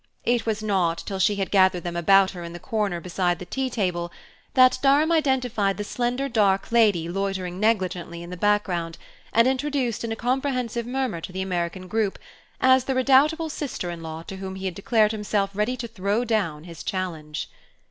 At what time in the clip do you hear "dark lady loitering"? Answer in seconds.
6.27-7.59